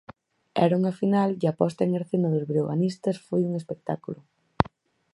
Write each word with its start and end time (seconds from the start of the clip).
Era 0.65 0.77
unha 0.79 0.97
final 1.01 1.29
e 1.43 1.45
a 1.51 1.53
posta 1.61 1.81
en 1.83 1.91
escena 2.01 2.31
dos 2.33 2.47
breoganistas 2.51 3.17
foi 3.27 3.41
un 3.49 3.53
espectáculo. 3.61 4.19